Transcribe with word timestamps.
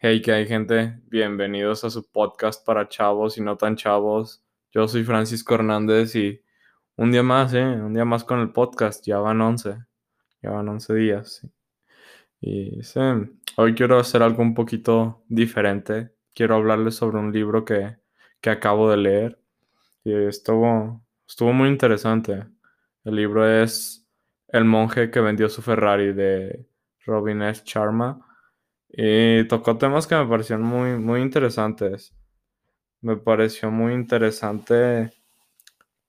Hey, 0.00 0.22
que 0.22 0.30
hay 0.30 0.46
gente, 0.46 1.00
bienvenidos 1.06 1.82
a 1.82 1.90
su 1.90 2.08
podcast 2.08 2.64
para 2.64 2.88
chavos 2.88 3.36
y 3.36 3.40
no 3.40 3.56
tan 3.56 3.74
chavos. 3.74 4.44
Yo 4.70 4.86
soy 4.86 5.02
Francisco 5.02 5.56
Hernández 5.56 6.14
y 6.14 6.40
un 6.94 7.10
día 7.10 7.24
más, 7.24 7.52
¿eh? 7.52 7.64
Un 7.64 7.94
día 7.94 8.04
más 8.04 8.22
con 8.22 8.38
el 8.38 8.52
podcast, 8.52 9.04
ya 9.04 9.18
van 9.18 9.40
11, 9.40 9.76
ya 10.40 10.50
van 10.50 10.68
11 10.68 10.94
días. 10.94 11.48
Y 12.40 12.80
sí, 12.84 13.00
hoy 13.56 13.74
quiero 13.74 13.98
hacer 13.98 14.22
algo 14.22 14.40
un 14.40 14.54
poquito 14.54 15.24
diferente. 15.28 16.14
Quiero 16.32 16.54
hablarles 16.54 16.94
sobre 16.94 17.18
un 17.18 17.32
libro 17.32 17.64
que, 17.64 17.96
que 18.40 18.50
acabo 18.50 18.88
de 18.90 18.98
leer 18.98 19.42
y 20.04 20.12
estuvo, 20.14 21.04
estuvo 21.26 21.52
muy 21.52 21.70
interesante. 21.70 22.46
El 23.02 23.16
libro 23.16 23.48
es 23.48 24.06
El 24.46 24.64
monje 24.64 25.10
que 25.10 25.20
vendió 25.20 25.48
su 25.48 25.60
Ferrari 25.60 26.12
de 26.12 26.68
Robin 27.04 27.42
S. 27.42 27.62
Sharma. 27.66 28.27
Y 28.88 29.46
tocó 29.48 29.76
temas 29.76 30.06
que 30.06 30.16
me 30.16 30.26
parecieron 30.26 30.64
muy, 30.64 30.98
muy 30.98 31.20
interesantes. 31.20 32.14
Me 33.00 33.16
pareció 33.16 33.70
muy 33.70 33.92
interesante 33.94 35.12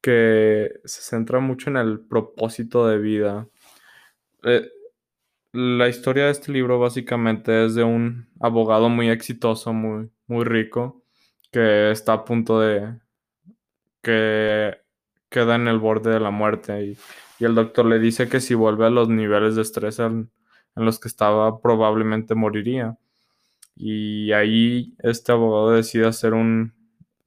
que 0.01 0.71
se 0.85 1.01
centra 1.01 1.39
mucho 1.39 1.70
en 1.70 1.77
el 1.77 1.99
propósito 1.99 2.87
de 2.87 2.97
vida. 2.99 3.47
Eh, 4.43 4.70
la 5.51 5.89
historia 5.89 6.25
de 6.25 6.31
este 6.31 6.51
libro 6.51 6.79
básicamente 6.79 7.65
es 7.65 7.75
de 7.75 7.84
un 7.84 8.29
abogado 8.39 8.89
muy 8.89 9.09
exitoso, 9.09 9.73
muy, 9.73 10.09
muy 10.27 10.45
rico, 10.45 11.03
que 11.51 11.91
está 11.91 12.13
a 12.13 12.25
punto 12.25 12.59
de 12.59 12.99
que 14.01 14.77
queda 15.29 15.55
en 15.55 15.67
el 15.67 15.79
borde 15.79 16.11
de 16.11 16.20
la 16.20 16.31
muerte 16.31 16.84
y, 16.84 16.98
y 17.39 17.45
el 17.45 17.55
doctor 17.55 17.85
le 17.85 17.99
dice 17.99 18.29
que 18.29 18.39
si 18.39 18.53
vuelve 18.53 18.85
a 18.85 18.89
los 18.89 19.09
niveles 19.09 19.55
de 19.55 19.63
estrés 19.63 19.99
en, 19.99 20.31
en 20.79 20.85
los 20.85 20.99
que 20.99 21.09
estaba 21.09 21.61
probablemente 21.61 22.35
moriría. 22.35 22.97
Y 23.75 24.31
ahí 24.31 24.95
este 24.99 25.33
abogado 25.33 25.71
decide 25.71 26.07
hacer 26.07 26.33
un, 26.33 26.73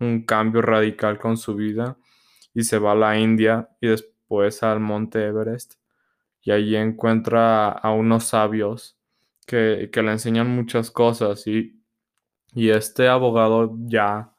un 0.01 0.25
cambio 0.25 0.63
radical 0.63 1.19
con 1.19 1.37
su 1.37 1.55
vida 1.55 1.99
y 2.55 2.65
se 2.65 2.79
va 2.79 2.93
a 2.93 2.97
la 2.97 3.19
India 3.19 3.69
y 3.81 3.89
después 3.89 4.63
al 4.63 4.81
monte 4.81 5.25
Everest. 5.25 5.75
Y 6.41 6.51
allí 6.51 6.77
encuentra 6.77 7.69
a 7.71 7.93
unos 7.93 8.25
sabios 8.25 8.99
que, 9.47 9.91
que 9.93 10.03
le 10.03 10.13
enseñan 10.13 10.49
muchas 10.49 10.91
cosas 10.91 11.47
y, 11.47 11.83
y 12.55 12.71
este 12.71 13.09
abogado 13.09 13.77
ya 13.81 14.33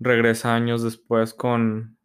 regresa 0.00 0.54
años 0.54 0.82
después 0.82 1.34
con, 1.34 1.98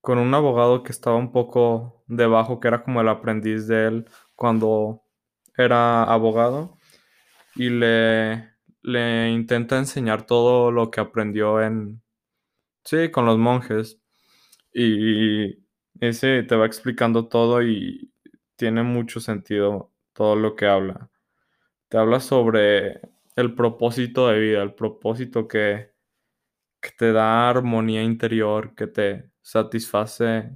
con 0.00 0.18
un 0.18 0.34
abogado 0.34 0.82
que 0.82 0.92
estaba 0.92 1.16
un 1.16 1.30
poco 1.30 2.04
debajo, 2.06 2.58
que 2.58 2.68
era 2.68 2.82
como 2.82 3.02
el 3.02 3.08
aprendiz 3.08 3.66
de 3.66 3.86
él 3.86 4.08
cuando 4.34 5.02
era 5.56 6.04
abogado 6.04 6.78
y 7.54 7.70
le, 7.70 8.50
le 8.82 9.30
intenta 9.30 9.78
enseñar 9.78 10.26
todo 10.26 10.70
lo 10.70 10.90
que 10.90 11.00
aprendió 11.00 11.62
en, 11.62 12.02
sí, 12.84 13.10
con 13.10 13.26
los 13.26 13.38
monjes. 13.38 14.00
Y 14.72 15.62
ese 16.00 16.42
te 16.44 16.56
va 16.56 16.66
explicando 16.66 17.28
todo 17.28 17.62
y 17.62 18.12
tiene 18.56 18.82
mucho 18.82 19.20
sentido 19.20 19.92
todo 20.12 20.36
lo 20.36 20.56
que 20.56 20.66
habla. 20.66 21.10
Te 21.88 21.98
habla 21.98 22.20
sobre 22.20 23.00
el 23.36 23.54
propósito 23.54 24.28
de 24.28 24.40
vida, 24.40 24.62
el 24.62 24.74
propósito 24.74 25.48
que, 25.48 25.92
que 26.80 26.90
te 26.96 27.12
da 27.12 27.50
armonía 27.50 28.02
interior, 28.02 28.74
que 28.74 28.86
te 28.86 29.30
satisface 29.42 30.50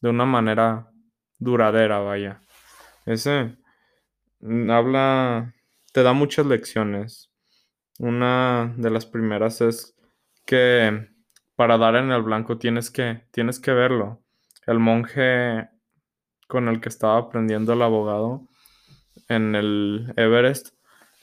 de 0.00 0.08
una 0.08 0.24
manera 0.24 0.92
duradera, 1.38 1.98
vaya. 1.98 2.40
Ese 3.04 3.56
habla, 4.42 5.54
te 5.92 6.02
da 6.02 6.12
muchas 6.12 6.46
lecciones. 6.46 7.30
Una 7.98 8.74
de 8.76 8.90
las 8.90 9.06
primeras 9.06 9.60
es 9.60 9.96
que 10.46 11.08
para 11.56 11.78
dar 11.78 11.96
en 11.96 12.12
el 12.12 12.22
blanco 12.22 12.58
tienes 12.58 12.90
que, 12.90 13.22
tienes 13.32 13.60
que 13.60 13.72
verlo. 13.72 14.22
El 14.66 14.78
monje 14.78 15.68
con 16.48 16.68
el 16.68 16.80
que 16.80 16.88
estaba 16.88 17.18
aprendiendo 17.18 17.72
el 17.72 17.82
abogado 17.82 18.48
en 19.28 19.54
el 19.54 20.12
Everest 20.16 20.74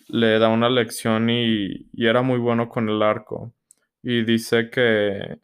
le 0.07 0.39
da 0.39 0.49
una 0.49 0.69
lección 0.69 1.29
y, 1.29 1.89
y 1.93 2.07
era 2.07 2.21
muy 2.21 2.39
bueno 2.39 2.69
con 2.69 2.89
el 2.89 3.01
arco. 3.01 3.53
Y 4.03 4.23
dice 4.23 4.69
que 4.69 5.39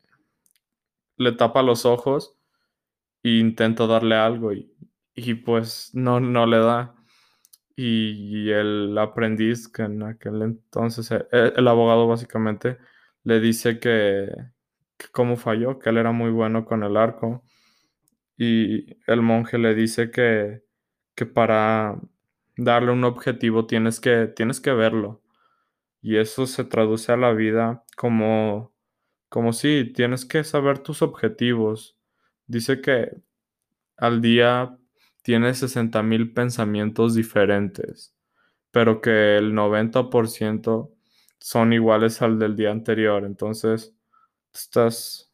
le 1.17 1.31
tapa 1.34 1.62
los 1.62 1.85
ojos 1.85 2.35
e 3.23 3.38
intenta 3.40 3.88
darle 3.88 4.16
algo 4.16 4.53
y, 4.53 4.73
y 5.16 5.35
pues 5.35 5.91
no, 5.94 6.19
no 6.19 6.46
le 6.46 6.57
da. 6.57 6.96
Y, 7.84 8.52
el 8.52 8.96
aprendiz, 9.00 9.68
que 9.68 9.81
en 9.84 10.03
aquel 10.03 10.44
entonces, 10.44 11.12
eh, 11.12 11.53
el 11.56 11.68
abogado 11.68 12.08
básicamente, 12.08 12.78
le 13.24 13.40
dice 13.40 13.80
que, 13.80 14.30
que 14.97 15.08
cómo 15.12 15.36
falló, 15.36 15.80
que 15.80 15.90
él 15.90 15.97
era 15.97 16.12
muy 16.12 16.30
bueno 16.30 16.64
con 16.66 16.84
el 16.84 16.96
arco. 16.96 17.44
Y 18.38 18.97
el 19.08 19.24
monje 19.24 19.58
le 19.58 19.74
dice 19.75 20.12
que, 20.12 20.64
que 21.16 21.25
para 21.25 22.00
darle 22.58 22.91
un 22.91 23.03
objetivo 23.03 23.66
tienes 23.66 24.00
que, 24.00 24.28
tienes 24.28 24.62
que 24.62 24.74
verlo. 24.74 25.24
Y 26.02 26.18
eso 26.18 26.47
se 26.47 26.64
traduce 26.66 27.12
a 27.12 27.18
la 27.18 27.34
vida 27.34 27.84
como, 27.97 28.75
como 29.30 29.53
si 29.53 29.86
tienes 29.94 30.25
que 30.25 30.44
saber 30.44 30.80
tus 30.80 31.02
objetivos. 31.02 31.97
Dice 32.47 32.81
que 32.81 33.12
al 33.97 34.22
día 34.22 34.78
tienes 35.22 35.59
60 35.59 36.04
mil 36.04 36.34
pensamientos 36.34 37.16
diferentes, 37.16 38.16
pero 38.72 39.02
que 39.02 39.38
el 39.38 39.54
90% 39.54 40.92
son 41.40 41.74
iguales 41.74 42.22
al 42.22 42.40
del 42.40 42.56
día 42.56 42.72
anterior. 42.72 43.26
Entonces, 43.26 43.96
estás, 44.54 45.32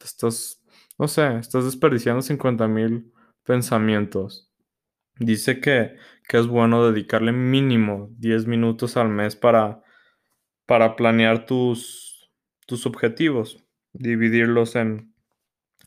estás, 0.00 0.62
no 0.98 1.08
sé, 1.08 1.38
estás 1.38 1.64
desperdiciando 1.64 2.22
50 2.22 2.68
mil 2.68 3.12
pensamientos. 3.44 4.50
Dice 5.18 5.60
que, 5.60 5.96
que 6.28 6.38
es 6.38 6.46
bueno 6.46 6.90
dedicarle 6.90 7.32
mínimo 7.32 8.08
10 8.18 8.46
minutos 8.46 8.96
al 8.96 9.08
mes 9.08 9.36
para, 9.36 9.82
para 10.66 10.96
planear 10.96 11.46
tus, 11.46 12.30
tus 12.66 12.86
objetivos, 12.86 13.64
dividirlos 13.92 14.76
en 14.76 15.14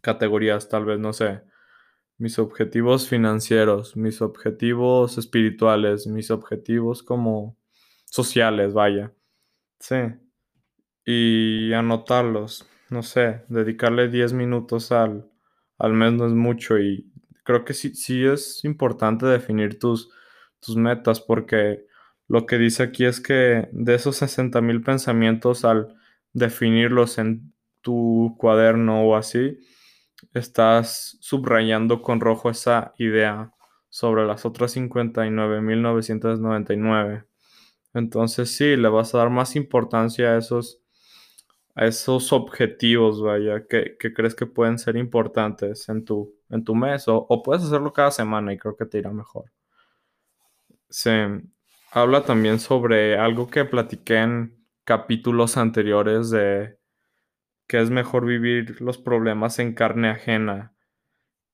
categorías, 0.02 0.70
tal 0.70 0.86
vez, 0.86 1.00
no 1.00 1.14
sé, 1.14 1.44
mis 2.22 2.38
objetivos 2.38 3.10
financieros, 3.10 3.98
mis 3.98 4.22
objetivos 4.22 5.18
espirituales, 5.18 6.06
mis 6.06 6.30
objetivos 6.30 7.02
como 7.02 7.58
sociales, 8.06 8.74
vaya. 8.76 9.12
Sí. 9.80 9.96
Y 11.04 11.74
anotarlos, 11.74 12.70
no 12.92 13.02
sé, 13.02 13.42
dedicarle 13.50 14.08
10 14.08 14.34
minutos 14.34 14.92
al, 14.92 15.32
al 15.80 15.94
mes 15.94 16.14
no 16.14 16.28
es 16.28 16.34
mucho 16.34 16.78
y 16.78 17.12
creo 17.44 17.66
que 17.66 17.74
sí, 17.74 17.96
sí 17.96 18.24
es 18.24 18.64
importante 18.66 19.26
definir 19.26 19.80
tus, 19.80 20.12
tus 20.60 20.76
metas 20.76 21.22
porque 21.22 21.88
lo 22.28 22.46
que 22.46 22.60
dice 22.60 22.84
aquí 22.84 23.06
es 23.06 23.20
que 23.20 23.68
de 23.72 23.96
esos 23.96 24.18
60 24.18 24.62
mil 24.62 24.84
pensamientos 24.84 25.66
al 25.66 25.96
definirlos 26.34 27.18
en 27.18 27.52
tu 27.82 28.36
cuaderno 28.38 29.06
o 29.06 29.16
así, 29.16 29.58
estás 30.34 31.18
subrayando 31.22 32.02
con 32.02 32.20
rojo 32.20 32.50
esa 32.50 32.94
idea 32.98 33.54
sobre 33.90 34.26
las 34.26 34.46
otras 34.46 34.76
59.999. 34.76 37.26
Entonces 37.94 38.56
sí, 38.56 38.76
le 38.78 38.90
vas 38.90 39.14
a 39.14 39.20
dar 39.20 39.30
más 39.30 39.56
importancia 39.56 40.32
a 40.32 40.38
esos, 40.38 40.82
a 41.76 41.86
esos 41.86 42.34
objetivos, 42.34 43.22
vaya, 43.22 43.68
que, 43.68 43.98
crees 43.98 44.34
que 44.34 44.46
pueden 44.46 44.80
ser 44.80 44.96
importantes 44.96 45.90
en 45.90 46.06
tu, 46.06 46.34
en 46.50 46.64
tu 46.64 46.74
mes 46.74 47.08
o, 47.08 47.26
o 47.30 47.44
puedes 47.44 47.64
hacerlo 47.64 47.94
cada 47.94 48.12
semana 48.12 48.54
y 48.54 48.58
creo 48.58 48.78
que 48.78 48.86
te 48.86 49.00
irá 49.00 49.12
mejor. 49.12 49.52
Se 50.90 51.42
habla 51.92 52.24
también 52.24 52.60
sobre 52.60 53.18
algo 53.18 53.50
que 53.50 53.66
platiqué 53.66 54.18
en 54.18 54.66
capítulos 54.86 55.58
anteriores 55.58 56.30
de 56.30 56.78
que 57.72 57.80
es 57.80 57.90
mejor 57.90 58.26
vivir 58.26 58.82
los 58.82 58.98
problemas 58.98 59.58
en 59.60 59.74
carne 59.74 60.10
ajena. 60.10 60.74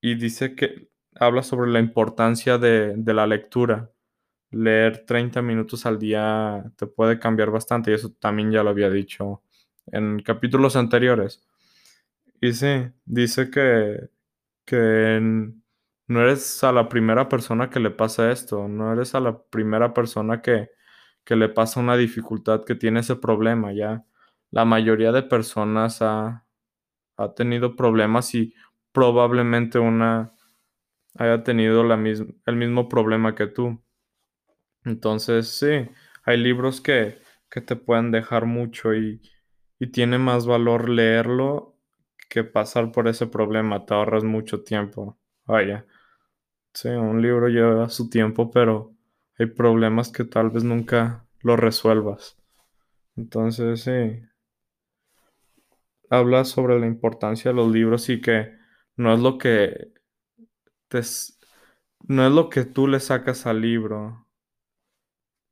Y 0.02 0.16
dice 0.16 0.56
que 0.56 0.90
habla 1.14 1.44
sobre 1.44 1.70
la 1.70 1.80
importancia 1.80 2.58
de, 2.58 2.96
la 3.06 3.28
lectura. 3.28 3.92
Leer 4.50 5.06
30 5.06 5.44
minutos 5.44 5.86
al 5.86 6.00
día 6.00 6.72
te 6.76 6.88
puede 6.88 7.20
cambiar 7.20 7.52
bastante 7.52 7.92
y 7.92 7.94
eso 7.94 8.12
también 8.20 8.52
ya 8.52 8.64
lo 8.64 8.72
había 8.72 8.90
dicho 8.90 9.44
en 9.86 10.20
capítulos 10.24 10.76
anteriores. 10.76 11.46
Y 12.42 12.54
sí, 12.54 12.88
dice 13.06 13.52
que, 13.52 14.10
que 14.66 15.20
no 16.08 16.22
eres 16.22 16.64
a 16.64 16.72
la 16.72 16.90
primera 16.90 17.30
persona 17.30 17.70
que 17.70 17.80
le 17.80 17.92
pasa 17.92 18.32
esto, 18.32 18.68
no 18.68 18.92
eres 18.92 19.14
a 19.14 19.20
la 19.20 19.40
primera 19.40 19.94
persona 19.94 20.42
que, 20.42 20.72
que 21.24 21.36
le 21.36 21.50
pasa 21.50 21.80
una 21.80 21.96
dificultad, 21.96 22.66
que 22.66 22.74
tiene 22.74 23.02
ese 23.02 23.18
problema, 23.18 23.72
ya 23.72 24.04
la 24.52 24.66
mayoría 24.66 25.12
de 25.12 25.24
personas 25.24 26.02
ha, 26.02 26.46
ha 27.18 27.34
tenido 27.36 27.76
problemas 27.76 28.36
y 28.36 28.54
probablemente 28.94 29.80
una 29.80 30.34
haya 31.16 31.44
tenido 31.44 31.84
la 31.84 31.96
el 31.96 32.56
mismo 32.58 32.90
problema 32.90 33.36
que 33.36 33.48
tú. 33.48 33.82
Entonces, 34.86 35.50
sí, 35.50 35.90
hay 36.24 36.38
libros 36.38 36.82
que, 36.82 37.18
que 37.50 37.62
te 37.62 37.76
pueden 37.76 38.12
dejar 38.12 38.46
mucho 38.46 38.94
y, 38.96 39.22
y 39.80 39.88
tiene 39.92 40.18
más 40.18 40.46
valor 40.46 40.90
leerlo 40.90 41.76
que 42.30 42.44
pasar 42.44 42.92
por 42.92 43.08
ese 43.08 43.28
problema. 43.28 43.86
Te 43.86 43.94
ahorras 43.94 44.24
mucho 44.24 44.64
tiempo. 44.64 45.18
Vaya. 45.46 45.86
Sí, 46.74 46.90
un 46.90 47.22
libro 47.22 47.50
lleva 47.50 47.90
su 47.90 48.10
tiempo, 48.10 48.52
pero 48.52 48.96
hay 49.40 49.48
problemas 49.48 50.12
que 50.12 50.26
tal 50.26 50.52
vez 50.52 50.64
nunca 50.64 51.28
lo 51.42 51.58
resuelvas. 51.58 52.38
Entonces, 53.18 53.82
sí. 53.84 54.22
Habla 56.10 56.46
sobre 56.46 56.80
la 56.80 56.88
importancia 56.88 57.52
de 57.52 57.56
los 57.58 57.72
libros 57.72 58.10
y 58.10 58.22
que 58.22 58.58
no 58.96 59.14
es 59.14 59.20
lo 59.20 59.38
que 59.38 59.94
te, 60.90 61.02
no 62.08 62.26
es 62.26 62.34
lo 62.34 62.50
que 62.50 62.66
tú 62.66 62.88
le 62.88 63.00
sacas 63.00 63.46
al 63.46 63.62
libro, 63.62 64.28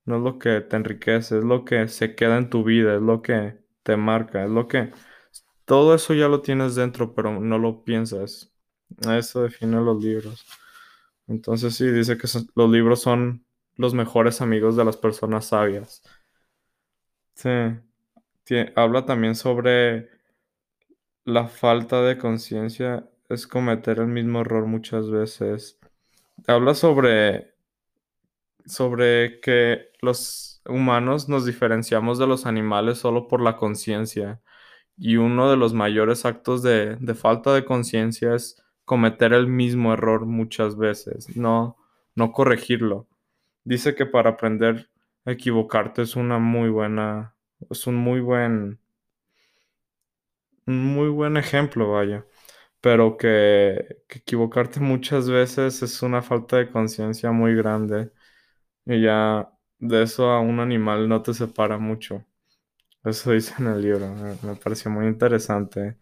no 0.05 0.17
es 0.17 0.23
lo 0.23 0.39
que 0.39 0.61
te 0.61 0.75
enriquece, 0.75 1.39
es 1.39 1.43
lo 1.43 1.65
que 1.65 1.87
se 1.87 2.15
queda 2.15 2.37
en 2.37 2.49
tu 2.49 2.63
vida, 2.63 2.95
es 2.95 3.01
lo 3.01 3.21
que 3.21 3.59
te 3.83 3.97
marca, 3.97 4.43
es 4.43 4.51
lo 4.51 4.67
que... 4.67 4.91
Todo 5.65 5.95
eso 5.95 6.13
ya 6.13 6.27
lo 6.27 6.41
tienes 6.41 6.75
dentro, 6.75 7.15
pero 7.15 7.39
no 7.39 7.57
lo 7.59 7.83
piensas. 7.83 8.53
Eso 9.09 9.43
define 9.43 9.77
los 9.81 10.03
libros. 10.03 10.45
Entonces 11.27 11.75
sí, 11.75 11.87
dice 11.91 12.17
que 12.17 12.27
los 12.55 12.69
libros 12.71 13.01
son 13.01 13.45
los 13.75 13.93
mejores 13.93 14.41
amigos 14.41 14.75
de 14.75 14.85
las 14.85 14.97
personas 14.97 15.47
sabias. 15.47 16.03
Sí. 17.35 17.49
habla 18.75 19.05
también 19.05 19.35
sobre 19.35 20.09
la 21.25 21.47
falta 21.47 22.01
de 22.03 22.17
conciencia 22.17 23.09
es 23.29 23.47
cometer 23.47 23.99
el 23.99 24.07
mismo 24.07 24.41
error 24.41 24.67
muchas 24.67 25.09
veces. 25.09 25.79
Habla 26.47 26.75
sobre, 26.75 27.55
sobre 28.65 29.39
que 29.41 29.89
los 30.01 30.61
humanos 30.67 31.27
nos 31.27 31.45
diferenciamos 31.45 32.19
de 32.19 32.27
los 32.27 32.45
animales 32.45 32.99
solo 32.99 33.27
por 33.27 33.41
la 33.41 33.57
conciencia. 33.57 34.41
Y 34.97 35.17
uno 35.17 35.49
de 35.49 35.57
los 35.57 35.73
mayores 35.73 36.25
actos 36.25 36.61
de, 36.63 36.95
de 36.97 37.15
falta 37.15 37.53
de 37.53 37.65
conciencia 37.65 38.35
es 38.35 38.63
cometer 38.85 39.33
el 39.33 39.47
mismo 39.47 39.93
error 39.93 40.25
muchas 40.25 40.77
veces, 40.77 41.35
no, 41.35 41.77
no 42.13 42.31
corregirlo. 42.31 43.07
Dice 43.63 43.95
que 43.95 44.05
para 44.05 44.31
aprender 44.31 44.89
a 45.25 45.31
equivocarte 45.31 46.03
es 46.03 46.15
una 46.15 46.37
muy 46.37 46.69
buena, 46.69 47.35
es 47.69 47.87
un 47.87 47.95
muy 47.95 48.19
buen, 48.19 48.79
un 50.67 50.85
muy 50.93 51.09
buen 51.09 51.37
ejemplo, 51.37 51.91
vaya 51.91 52.25
pero 52.85 53.17
que, 53.17 54.03
equivocarte 54.09 54.79
muchas 54.79 55.27
veces 55.27 55.81
es 55.81 56.03
una 56.03 56.21
falta 56.21 56.57
de 56.57 56.69
conciencia 56.69 57.31
muy 57.31 57.55
grande 57.55 58.11
y 58.85 59.01
ya 59.03 59.51
de 59.79 60.03
eso 60.03 60.29
a 60.31 60.39
un 60.41 60.59
animal 60.59 61.09
no 61.09 61.23
te 61.23 61.33
separa 61.33 61.79
mucho. 61.79 62.25
Eso 63.05 63.31
dice 63.33 63.55
en 63.59 63.67
el 63.67 63.81
libro, 63.81 64.07
me, 64.43 64.55
pareció 64.57 64.91
muy 64.91 65.07
interesante. 65.07 65.97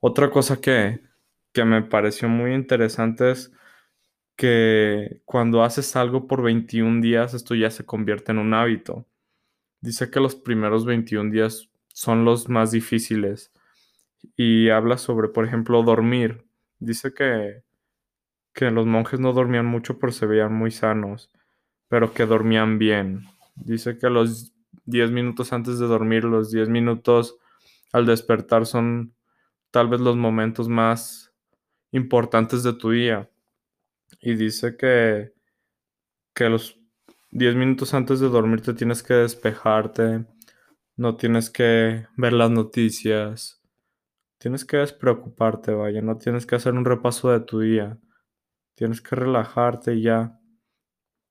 Otra 0.00 0.30
cosa 0.30 0.60
que, 0.60 1.02
que 1.52 1.64
me 1.64 1.82
pareció 1.82 2.28
muy 2.28 2.54
interesante 2.54 3.32
es 3.32 3.52
que 4.36 5.22
cuando 5.24 5.64
haces 5.64 5.96
algo 5.96 6.28
por 6.28 6.42
21 6.42 7.02
días, 7.02 7.34
esto 7.34 7.54
ya 7.56 7.70
se 7.70 7.86
convierte 7.86 8.32
en 8.32 8.38
un 8.38 8.54
hábito. 8.54 9.08
Dice 9.80 10.10
que 10.10 10.20
los 10.20 10.36
primeros 10.36 10.86
21 10.86 11.32
días 11.32 11.70
son 11.88 12.24
los 12.24 12.48
más 12.48 12.72
difíciles 12.72 13.52
y 14.36 14.70
habla 14.70 14.98
sobre, 14.98 15.28
por 15.28 15.44
ejemplo, 15.44 15.82
dormir. 15.82 16.44
Dice 16.78 17.14
que, 17.14 17.62
que 18.54 18.70
los 18.70 18.86
monjes 18.86 19.20
no 19.20 19.32
dormían 19.32 19.66
mucho 19.66 19.98
pero 19.98 20.12
se 20.12 20.26
veían 20.26 20.52
muy 20.54 20.70
sanos, 20.70 21.30
pero 21.88 22.12
que 22.14 22.26
dormían 22.26 22.78
bien. 22.78 23.26
Dice 23.54 23.98
que 23.98 24.10
los 24.10 24.52
10 24.84 25.10
minutos 25.10 25.52
antes 25.52 25.78
de 25.78 25.86
dormir, 25.86 26.24
los 26.24 26.50
10 26.50 26.68
minutos 26.68 27.36
al 27.92 28.06
despertar 28.06 28.66
son 28.66 29.14
tal 29.70 29.88
vez 29.88 30.00
los 30.00 30.16
momentos 30.16 30.68
más 30.68 31.32
importantes 31.92 32.62
de 32.62 32.72
tu 32.74 32.90
día. 32.90 33.30
Y 34.20 34.34
dice 34.34 34.76
que, 34.76 35.32
que 36.34 36.48
los 36.48 36.78
10 37.30 37.54
minutos 37.54 37.94
antes 37.94 38.20
de 38.20 38.28
dormir 38.28 38.62
te 38.62 38.74
tienes 38.74 39.02
que 39.02 39.14
despejarte, 39.14 40.26
no 40.96 41.16
tienes 41.16 41.50
que 41.50 42.06
ver 42.16 42.32
las 42.34 42.50
noticias, 42.50 43.61
Tienes 44.42 44.64
que 44.64 44.78
despreocuparte, 44.78 45.72
vaya, 45.72 46.02
no 46.02 46.18
tienes 46.18 46.46
que 46.46 46.56
hacer 46.56 46.74
un 46.74 46.84
repaso 46.84 47.30
de 47.30 47.38
tu 47.38 47.60
día. 47.60 47.96
Tienes 48.74 49.00
que 49.00 49.14
relajarte 49.14 49.94
y 49.94 50.02
ya. 50.02 50.36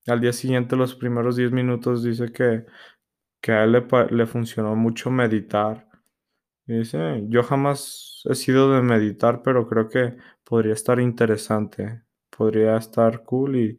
Al 0.06 0.22
día 0.22 0.32
siguiente, 0.32 0.76
los 0.76 0.94
primeros 0.94 1.36
10 1.36 1.52
minutos, 1.52 2.02
dice 2.02 2.32
que, 2.32 2.64
que 3.42 3.52
a 3.52 3.64
él 3.64 3.72
le, 3.72 3.86
le 4.10 4.26
funcionó 4.26 4.74
mucho 4.76 5.10
meditar. 5.10 5.86
Dice, 6.64 7.22
yo 7.28 7.42
jamás 7.42 8.22
he 8.30 8.34
sido 8.34 8.72
de 8.72 8.80
meditar, 8.80 9.42
pero 9.42 9.68
creo 9.68 9.90
que 9.90 10.16
podría 10.42 10.72
estar 10.72 10.98
interesante. 10.98 12.04
Podría 12.34 12.78
estar 12.78 13.24
cool 13.24 13.56
y, 13.56 13.78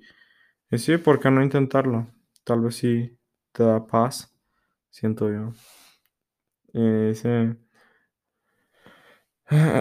y 0.70 0.78
sí, 0.78 0.98
¿por 0.98 1.20
qué 1.20 1.32
no 1.32 1.42
intentarlo? 1.42 2.08
Tal 2.44 2.62
vez 2.62 2.76
sí 2.76 3.18
te 3.52 3.64
da 3.64 3.88
paz, 3.88 4.32
siento 4.92 5.32
yo. 5.32 5.54
Y 6.74 7.08
dice, 7.08 7.58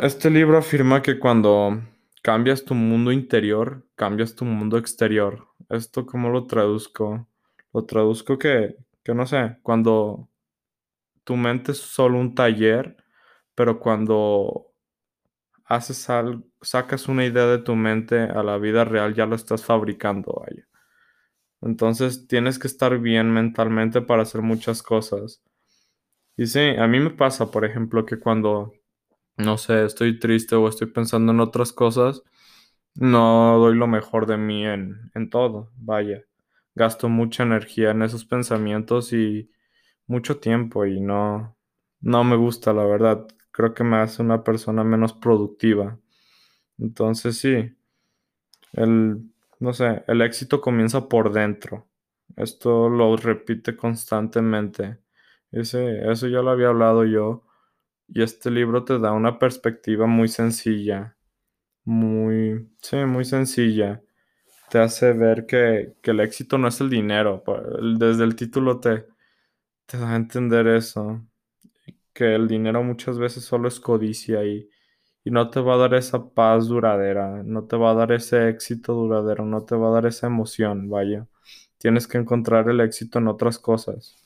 este 0.03 0.29
libro 0.31 0.59
afirma 0.59 1.03
que 1.03 1.19
cuando 1.19 1.81
cambias 2.23 2.65
tu 2.65 2.75
mundo 2.75 3.11
interior, 3.11 3.87
cambias 3.95 4.35
tu 4.35 4.45
mundo 4.45 4.77
exterior. 4.77 5.49
¿Esto 5.71 6.05
cómo 6.05 6.29
lo 6.29 6.47
traduzco? 6.47 7.27
Lo 7.73 7.85
traduzco 7.87 8.39
que, 8.39 8.77
que 9.03 9.15
no 9.15 9.27
sé, 9.27 9.59
cuando 9.63 10.29
tu 11.25 11.37
mente 11.37 11.73
es 11.73 11.79
solo 11.79 12.19
un 12.19 12.35
taller, 12.35 12.97
pero 13.55 13.79
cuando 13.79 14.73
haces 15.65 16.11
algo, 16.11 16.45
sacas 16.61 17.09
una 17.09 17.25
idea 17.25 17.47
de 17.47 17.59
tu 17.59 17.75
mente 17.75 18.21
a 18.21 18.43
la 18.43 18.59
vida 18.59 18.85
real, 18.85 19.15
ya 19.15 19.25
lo 19.27 19.37
estás 19.37 19.65
fabricando, 19.65 20.45
vaya. 20.47 20.69
Entonces 21.63 22.27
tienes 22.27 22.59
que 22.59 22.67
estar 22.67 22.99
bien 22.99 23.33
mentalmente 23.33 24.03
para 24.03 24.23
hacer 24.23 24.43
muchas 24.43 24.83
cosas. 24.83 25.43
Y 26.37 26.47
sí, 26.47 26.61
a 26.79 26.87
mí 26.89 27.01
me 27.01 27.11
pasa, 27.11 27.51
por 27.51 27.65
ejemplo, 27.65 28.05
que 28.05 28.19
cuando 28.19 28.75
no 29.37 29.59
sé, 29.59 29.85
estoy 29.85 30.19
triste 30.19 30.55
o 30.57 30.69
estoy 30.69 30.89
pensando 30.89 31.33
en 31.33 31.41
otras 31.41 31.73
cosas, 31.73 32.23
no 32.95 33.59
doy 33.59 33.77
lo 33.77 33.87
mejor 33.87 34.27
de 34.27 34.37
mí 34.39 34.67
en, 34.67 35.11
en 35.15 35.31
todo, 35.31 35.71
vaya. 35.77 36.23
Gasto 36.75 37.09
mucha 37.09 37.43
energía 37.45 37.91
en 37.93 38.03
esos 38.03 38.25
pensamientos 38.25 39.13
y 39.13 39.51
mucho 40.09 40.41
tiempo 40.41 40.87
y 40.87 41.01
no, 41.01 41.57
no 42.01 42.25
me 42.25 42.37
gusta, 42.37 42.73
la 42.75 42.85
verdad. 42.87 43.27
Creo 43.53 43.75
que 43.75 43.85
me 43.85 43.99
hace 43.99 44.23
una 44.23 44.45
persona 44.45 44.85
menos 44.85 45.13
productiva. 45.15 45.99
Entonces 46.79 47.39
sí, 47.39 47.77
el, 48.73 49.23
no 49.61 49.73
sé, 49.73 50.05
el 50.07 50.23
éxito 50.23 50.61
comienza 50.61 51.09
por 51.09 51.33
dentro. 51.33 51.89
Esto 52.37 52.89
lo 52.89 53.17
repite 53.17 53.77
constantemente. 53.77 54.99
Ese, 55.51 56.11
eso 56.11 56.29
ya 56.29 56.41
lo 56.43 56.51
había 56.51 56.69
hablado 56.69 57.05
yo 57.05 57.45
y 58.15 58.23
este 58.23 58.51
libro 58.51 58.85
te 58.85 58.99
da 58.99 59.13
una 59.13 59.39
perspectiva 59.39 60.07
muy 60.07 60.29
sencilla, 60.29 61.17
muy, 61.85 62.71
sí, 62.83 62.97
muy 63.07 63.25
sencilla. 63.25 64.03
Te 64.71 64.79
hace 64.81 65.13
ver 65.15 65.47
que, 65.47 65.95
el 66.03 66.21
éxito 66.21 66.59
no 66.59 66.69
es 66.69 66.81
el 66.83 66.91
dinero. 66.91 67.43
Desde 67.99 68.25
el 68.25 68.37
título 68.37 68.81
te, 68.81 69.07
te 69.87 69.99
da 69.99 70.13
a 70.13 70.17
entender 70.17 70.67
eso. 70.69 71.27
Que 72.13 72.35
el 72.35 72.49
dinero 72.49 72.83
muchas 72.85 73.19
veces 73.19 73.45
solo 73.45 73.69
es 73.69 73.81
codicia 73.81 74.45
y, 74.45 74.69
y 75.25 75.31
no 75.31 75.51
te 75.51 75.61
va 75.61 75.75
a 75.75 75.79
dar 75.79 75.95
esa 75.95 76.31
paz 76.31 76.69
duradera, 76.69 77.43
no 77.45 77.65
te 77.67 77.77
va 77.77 77.93
a 77.93 77.95
dar 77.95 78.13
ese 78.13 78.49
éxito 78.51 78.95
duradero, 78.95 79.47
no 79.47 79.65
te 79.65 79.77
va 79.77 79.89
a 79.89 79.93
dar 79.93 80.07
esa 80.07 80.27
emoción, 80.27 80.91
vaya. 80.91 81.29
Tienes 81.79 82.07
que 82.09 82.19
encontrar 82.19 82.69
el 82.71 82.81
éxito 82.81 83.19
en 83.19 83.29
otras 83.29 83.59
cosas. 83.59 84.17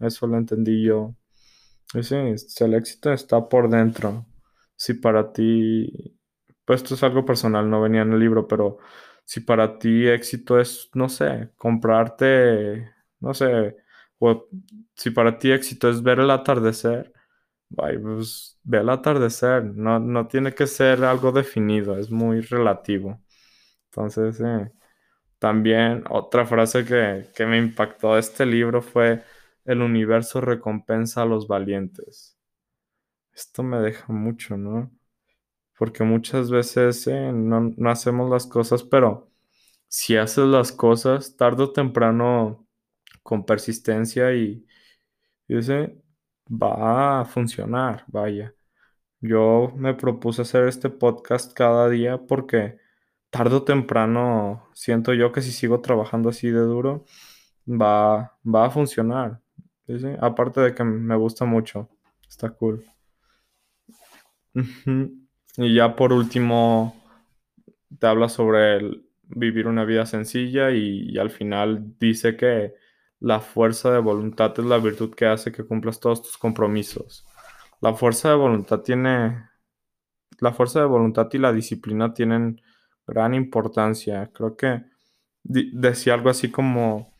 Eso 0.00 0.26
lo 0.28 0.38
entendí 0.38 0.84
yo 0.84 1.16
Sí, 2.00 2.14
el 2.64 2.74
éxito 2.74 3.12
está 3.12 3.48
por 3.48 3.68
dentro. 3.68 4.24
Si 4.76 4.94
para 4.94 5.32
ti, 5.32 6.18
pues 6.64 6.82
esto 6.82 6.94
es 6.94 7.02
algo 7.02 7.24
personal, 7.24 7.68
no 7.68 7.82
venía 7.82 8.02
en 8.02 8.12
el 8.12 8.18
libro, 8.20 8.48
pero 8.48 8.78
si 9.24 9.40
para 9.40 9.78
ti 9.78 10.08
éxito 10.08 10.58
es, 10.58 10.88
no 10.94 11.08
sé, 11.10 11.50
comprarte, 11.56 12.90
no 13.20 13.34
sé, 13.34 13.76
o 14.18 14.48
si 14.96 15.10
para 15.10 15.38
ti 15.38 15.52
éxito 15.52 15.90
es 15.90 16.02
ver 16.02 16.20
el 16.20 16.30
atardecer, 16.30 17.12
pues 17.74 18.58
ve 18.64 18.78
el 18.80 18.90
atardecer, 18.90 19.64
no, 19.64 19.98
no 20.00 20.28
tiene 20.28 20.54
que 20.54 20.66
ser 20.66 21.04
algo 21.04 21.32
definido, 21.32 21.98
es 21.98 22.10
muy 22.10 22.40
relativo. 22.42 23.22
Entonces, 23.90 24.40
también 25.38 26.04
otra 26.10 26.46
frase 26.46 26.84
que, 26.84 27.26
que 27.34 27.46
me 27.46 27.58
impactó 27.58 28.14
de 28.14 28.20
este 28.20 28.46
libro 28.46 28.80
fue 28.82 29.22
el 29.64 29.82
universo 29.82 30.40
recompensa 30.40 31.22
a 31.22 31.26
los 31.26 31.48
valientes. 31.48 32.38
Esto 33.34 33.62
me 33.62 33.78
deja 33.80 34.12
mucho, 34.12 34.56
¿no? 34.56 34.90
Porque 35.78 36.04
muchas 36.04 36.50
veces 36.50 37.06
eh, 37.08 37.32
no, 37.32 37.72
no, 37.76 37.90
hacemos 37.90 38.30
las 38.30 38.46
cosas, 38.46 38.82
pero 38.84 39.30
si 39.88 40.16
haces 40.16 40.46
las 40.46 40.72
cosas, 40.72 41.36
tarde 41.36 41.64
o 41.64 41.72
temprano 41.72 42.66
con 43.22 43.44
persistencia 43.46 44.34
y, 44.34 44.66
y 45.48 45.58
ese 45.58 46.02
va 46.50 47.20
a 47.22 47.24
funcionar, 47.24 48.04
vaya. 48.08 48.54
Yo 49.20 49.72
me 49.76 49.94
propuse 49.94 50.42
hacer 50.42 50.68
este 50.68 50.90
podcast 50.90 51.54
cada 51.54 51.88
día 51.88 52.18
porque 52.26 52.78
tarde 53.30 53.56
o 53.56 53.64
temprano 53.64 54.68
siento 54.74 55.14
yo 55.14 55.32
que 55.32 55.42
si 55.42 55.52
sigo 55.52 55.80
trabajando 55.80 56.30
así 56.30 56.50
de 56.50 56.60
duro, 56.60 57.04
va, 57.68 58.38
va 58.44 58.66
a 58.66 58.70
funcionar. 58.70 59.41
Aparte 60.20 60.60
de 60.60 60.74
que 60.74 60.84
me 60.84 61.16
gusta 61.16 61.44
mucho, 61.44 61.88
está 62.28 62.50
cool. 62.50 62.84
Y 65.56 65.74
ya 65.74 65.96
por 65.96 66.12
último, 66.12 66.96
te 67.98 68.06
habla 68.06 68.28
sobre 68.28 68.80
vivir 69.22 69.66
una 69.66 69.84
vida 69.84 70.06
sencilla 70.06 70.70
y, 70.70 71.18
al 71.18 71.30
final 71.30 71.94
dice 71.98 72.36
que 72.36 72.74
la 73.20 73.40
fuerza 73.40 73.92
de 73.92 73.98
voluntad 73.98 74.52
es 74.58 74.64
la 74.64 74.78
virtud 74.78 75.14
que 75.14 75.26
hace 75.26 75.52
que 75.52 75.64
cumplas 75.64 76.00
todos 76.00 76.22
tus 76.22 76.38
compromisos. 76.38 77.24
La 77.80 77.94
fuerza 77.94 78.30
de 78.30 78.36
voluntad 78.36 78.80
tiene, 78.80 79.48
la 80.40 80.52
fuerza 80.52 80.80
de 80.80 80.86
voluntad 80.86 81.28
y 81.32 81.38
la 81.38 81.52
disciplina 81.52 82.14
tienen 82.14 82.60
gran 83.06 83.34
importancia. 83.34 84.30
Creo 84.32 84.56
que 84.56 84.84
decía 85.42 86.14
algo 86.14 86.30
así 86.30 86.50
como 86.50 87.14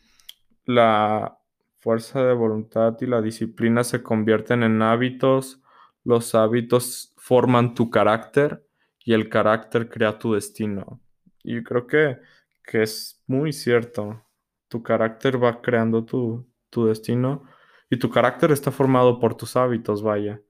la 0.65 1.37
fuerza 1.83 2.23
de 2.23 2.33
voluntad 2.33 2.95
y 3.01 3.05
la 3.05 3.21
disciplina 3.21 3.83
se 3.83 4.01
convierten 4.01 4.63
en 4.63 4.81
hábitos, 4.81 5.61
los 6.05 6.33
hábitos 6.33 7.13
forman 7.17 7.75
tu 7.75 7.89
carácter 7.89 8.65
y 9.03 9.13
el 9.13 9.27
carácter 9.27 9.89
crea 9.89 10.17
tu 10.17 10.33
destino. 10.33 11.01
Y 11.43 11.61
creo 11.61 11.85
que, 11.85 12.19
que 12.63 12.83
es 12.83 13.21
muy 13.27 13.51
cierto. 13.51 14.23
Tu 14.69 14.81
carácter 14.81 15.43
va 15.43 15.61
creando 15.61 16.05
tu, 16.05 16.47
tu 16.69 16.85
destino 16.85 17.43
y 17.89 17.97
tu 17.97 18.09
carácter 18.09 18.51
está 18.51 18.71
formado 18.71 19.19
por 19.19 19.35
tus 19.35 19.57
hábitos, 19.57 20.01
vaya. 20.01 20.41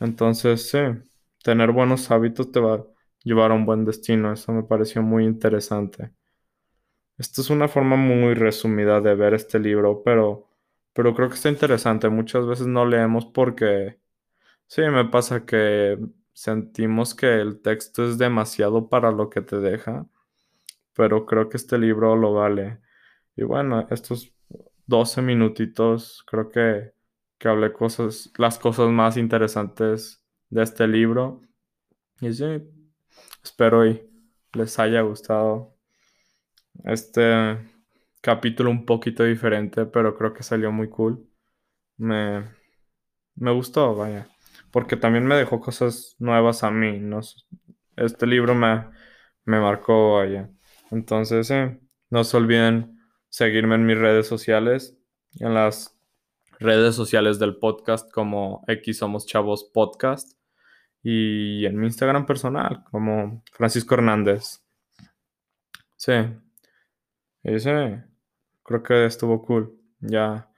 Entonces, 0.00 0.70
sí, 0.70 0.78
tener 1.44 1.70
buenos 1.70 2.10
hábitos 2.10 2.50
te 2.50 2.60
va 2.60 2.74
a 2.76 2.84
llevar 3.24 3.50
a 3.50 3.54
un 3.54 3.66
buen 3.66 3.84
destino. 3.84 4.32
Eso 4.32 4.52
me 4.52 4.62
pareció 4.62 5.02
muy 5.02 5.24
interesante. 5.24 6.12
Esta 7.18 7.42
es 7.42 7.50
una 7.50 7.68
forma 7.68 7.96
muy 7.96 8.32
resumida 8.34 9.00
de 9.02 9.14
ver 9.14 9.34
este 9.34 9.58
libro, 9.58 10.02
pero, 10.04 10.47
pero 10.98 11.14
creo 11.14 11.28
que 11.28 11.36
está 11.36 11.48
interesante. 11.48 12.08
Muchas 12.08 12.44
veces 12.44 12.66
no 12.66 12.84
leemos 12.84 13.24
porque 13.24 14.00
sí, 14.66 14.82
me 14.82 15.04
pasa 15.04 15.46
que 15.46 15.96
sentimos 16.32 17.14
que 17.14 17.40
el 17.40 17.62
texto 17.62 18.04
es 18.04 18.18
demasiado 18.18 18.88
para 18.88 19.12
lo 19.12 19.30
que 19.30 19.40
te 19.40 19.60
deja, 19.60 20.08
pero 20.94 21.24
creo 21.24 21.48
que 21.48 21.56
este 21.56 21.78
libro 21.78 22.16
lo 22.16 22.32
vale. 22.34 22.80
Y 23.36 23.44
bueno, 23.44 23.86
estos 23.90 24.34
12 24.88 25.22
minutitos, 25.22 26.24
creo 26.26 26.48
que, 26.48 26.94
que 27.38 27.46
hablé 27.48 27.72
cosas, 27.72 28.32
las 28.36 28.58
cosas 28.58 28.88
más 28.90 29.16
interesantes 29.16 30.24
de 30.50 30.64
este 30.64 30.88
libro. 30.88 31.42
Y 32.20 32.32
sí, 32.32 32.44
espero 33.44 33.86
y 33.86 34.02
les 34.52 34.76
haya 34.80 35.02
gustado 35.02 35.76
este 36.82 37.77
capítulo 38.28 38.70
un 38.70 38.84
poquito 38.84 39.24
diferente, 39.24 39.86
pero 39.86 40.14
creo 40.14 40.34
que 40.34 40.42
salió 40.42 40.70
muy 40.70 40.90
cool. 40.90 41.26
Me, 41.96 42.44
me 43.36 43.50
gustó, 43.52 43.94
vaya, 43.94 44.28
porque 44.70 44.96
también 44.96 45.24
me 45.24 45.34
dejó 45.34 45.60
cosas 45.60 46.14
nuevas 46.18 46.62
a 46.62 46.70
mí, 46.70 46.98
¿no? 47.00 47.20
Este 47.96 48.26
libro 48.26 48.54
me, 48.54 48.84
me 49.46 49.58
marcó, 49.60 50.16
vaya. 50.16 50.50
Entonces, 50.90 51.50
eh, 51.50 51.80
no 52.10 52.22
se 52.22 52.36
olviden 52.36 53.00
seguirme 53.30 53.76
en 53.76 53.86
mis 53.86 53.96
redes 53.96 54.26
sociales, 54.26 54.98
en 55.40 55.54
las 55.54 55.98
redes 56.58 56.94
sociales 56.94 57.38
del 57.38 57.56
podcast 57.56 58.12
como 58.12 58.62
X 58.68 58.98
Somos 58.98 59.24
Chavos 59.26 59.70
Podcast 59.72 60.38
y 61.02 61.64
en 61.64 61.78
mi 61.78 61.86
Instagram 61.86 62.26
personal 62.26 62.84
como 62.90 63.42
Francisco 63.52 63.94
Hernández. 63.94 64.62
Sí, 65.96 66.12
ese 67.42 68.07
creo 68.68 68.84
que 68.84 69.06
estuvo 69.06 69.42
cool. 69.44 69.74
Ya 70.00 70.50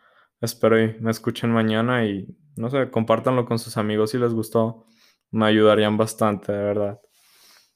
espero 0.42 0.82
y 0.82 0.98
me 1.00 1.12
escuchen 1.12 1.52
mañana 1.52 2.06
y 2.06 2.28
no 2.56 2.70
sé, 2.70 2.90
compártanlo 2.90 3.46
con 3.46 3.58
sus 3.60 3.78
amigos 3.78 4.10
si 4.12 4.18
les 4.18 4.34
gustó. 4.34 4.86
Me 5.32 5.46
ayudarían 5.46 5.96
bastante, 5.98 6.52
de 6.52 6.64
verdad. 6.64 7.00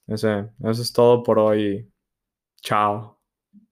Ese, 0.09 0.50
eso 0.64 0.83
es 0.83 0.93
todo 0.93 1.23
por 1.25 1.38
hoy. 1.41 1.93
Chao. 2.62 3.13